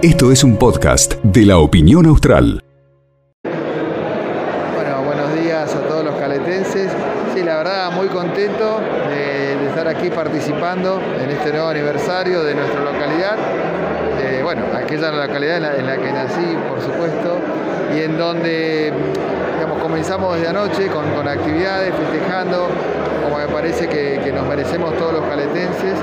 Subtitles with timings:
[0.00, 2.64] Esto es un podcast de la opinión austral.
[3.42, 6.90] Bueno, buenos días a todos los caletenses.
[7.34, 12.80] Sí, la verdad, muy contento de, estar aquí participando en este nuevo aniversario de nuestra
[12.80, 13.36] localidad.
[14.20, 17.38] Eh, bueno, aquella localidad en la, en la que nací, por supuesto,
[17.96, 18.92] y en donde
[19.54, 22.68] digamos, comenzamos desde anoche con, actividades, festejando,
[23.24, 25.98] como me parece que nos merecemos todos los caletenses,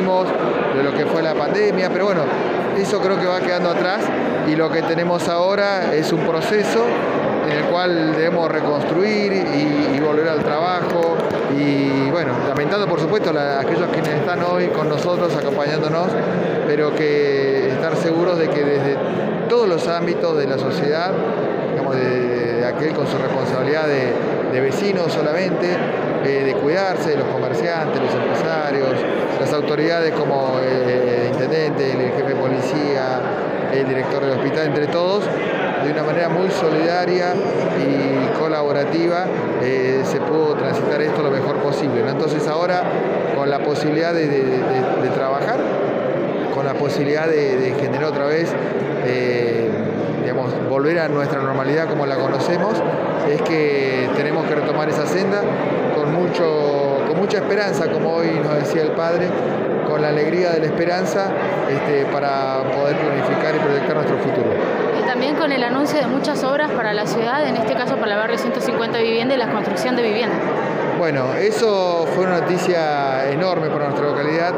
[0.00, 2.22] de lo que fue la pandemia, pero bueno,
[2.76, 4.02] eso creo que va quedando atrás
[4.46, 6.84] y lo que tenemos ahora es un proceso
[7.44, 11.16] en el cual debemos reconstruir y, y volver al trabajo
[11.58, 16.08] y bueno, lamentando por supuesto a aquellos quienes están hoy con nosotros acompañándonos,
[16.66, 18.96] pero que estar seguros de que desde
[19.48, 21.10] todos los ámbitos de la sociedad,
[21.94, 24.12] de, aquel con su responsabilidad de,
[24.52, 25.66] de vecinos solamente,
[26.24, 28.94] eh, de cuidarse, los comerciantes, los empresarios,
[29.40, 33.20] las autoridades como eh, el intendente, el jefe de policía,
[33.72, 35.24] el director del hospital, entre todos,
[35.84, 37.34] de una manera muy solidaria
[37.78, 39.26] y colaborativa
[39.62, 42.02] eh, se pudo transitar esto lo mejor posible.
[42.08, 42.82] Entonces ahora
[43.36, 44.28] con la posibilidad de,
[45.14, 45.60] trabajar,
[46.54, 48.50] con la posibilidad de, generar otra vez,
[50.68, 52.82] volver a nuestra normalidad como la conocemos,
[53.28, 55.42] es que tenemos que retomar esa senda
[55.94, 59.28] con, mucho, con mucha esperanza, como hoy nos decía el Padre,
[59.88, 61.30] con la alegría de la esperanza
[61.68, 64.50] este, para poder planificar y proyectar nuestro futuro.
[65.02, 68.12] Y también con el anuncio de muchas obras para la ciudad, en este caso para
[68.12, 70.38] el barrio 150 vivienda y la construcción de viviendas.
[70.98, 74.52] Bueno, eso fue una noticia enorme para nuestra localidad.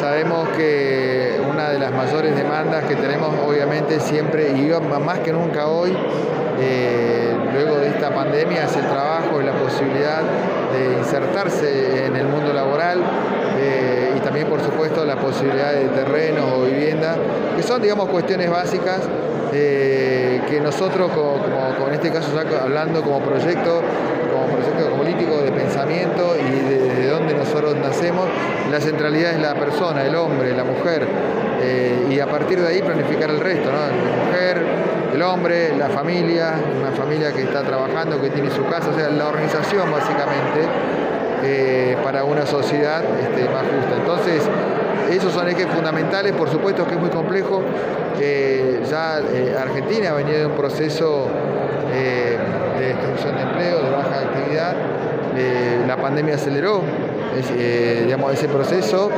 [0.00, 4.70] Sabemos que de las mayores demandas que tenemos, obviamente, siempre, y
[5.04, 5.96] más que nunca hoy,
[6.60, 10.22] eh, luego de esta pandemia, es el trabajo y la posibilidad
[10.72, 13.00] de insertarse en el mundo laboral
[13.58, 17.16] eh, y también, por supuesto, la posibilidad de terrenos o viviendas,
[17.56, 19.00] que son, digamos, cuestiones básicas
[19.52, 21.38] eh, que nosotros, como,
[21.76, 22.28] como, en este caso,
[22.62, 23.82] hablando como proyecto,
[24.34, 28.28] como proyecto político de pensamiento y de donde nosotros nacemos,
[28.70, 31.06] la centralidad es la persona, el hombre, la mujer,
[31.62, 33.78] eh, y a partir de ahí planificar el resto, ¿no?
[33.78, 34.62] la mujer,
[35.14, 39.08] el hombre, la familia, una familia que está trabajando, que tiene su casa, o sea,
[39.08, 40.68] la organización básicamente
[41.44, 43.96] eh, para una sociedad este, más justa.
[43.96, 44.42] Entonces,
[45.10, 47.62] esos son ejes fundamentales, por supuesto que es muy complejo.
[48.20, 51.28] Eh, ya eh, Argentina venía de un proceso
[51.92, 52.38] eh,
[52.78, 54.74] de destrucción de empleo, de baja actividad.
[55.86, 56.82] La pandemia aceleró
[58.04, 59.10] digamos, ese proceso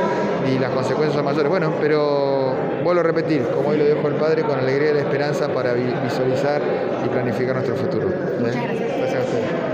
[0.49, 1.49] y las consecuencias son mayores.
[1.49, 5.01] Bueno, pero vuelvo a repetir, como hoy lo dijo el padre, con alegría y la
[5.01, 6.61] esperanza para visualizar
[7.05, 8.07] y planificar nuestro futuro.
[8.39, 8.97] Muchas gracias.
[8.97, 9.67] Gracias a ustedes.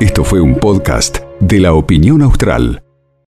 [0.00, 2.87] Esto fue un podcast de la opinión austral.